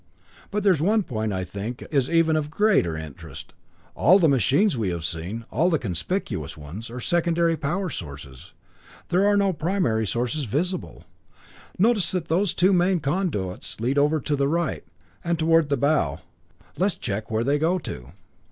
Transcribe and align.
But 0.49 0.63
there's 0.63 0.81
one 0.81 1.03
point 1.03 1.31
I 1.31 1.43
think 1.43 1.85
is 1.91 2.07
of 2.09 2.15
even 2.15 2.41
greater 2.49 2.97
interest. 2.97 3.53
All 3.93 4.17
the 4.17 4.27
machines 4.27 4.75
we 4.75 4.89
have 4.89 5.05
seen, 5.05 5.45
all 5.51 5.69
the 5.69 5.77
conspicuous 5.77 6.57
ones, 6.57 6.89
are 6.89 6.99
secondary 6.99 7.55
power 7.55 7.87
sources. 7.91 8.53
There 9.09 9.27
are 9.27 9.37
no 9.37 9.53
primary 9.53 10.07
sources 10.07 10.45
visible. 10.45 11.03
Notice 11.77 12.09
that 12.13 12.29
those 12.29 12.55
two 12.55 12.73
main 12.73 12.99
conduits 12.99 13.79
lead 13.79 13.99
over 13.99 14.19
to 14.19 14.35
the 14.35 14.47
right, 14.47 14.83
and 15.23 15.37
toward 15.37 15.69
the 15.69 15.77
bow. 15.77 16.21
Let's 16.79 16.95
check 16.95 17.29
where 17.29 17.43
they 17.43 17.59
go 17.59 17.77
to." 17.77 18.13